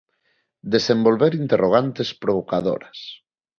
[0.75, 2.99] Desenvolver interrogantes provocadoras.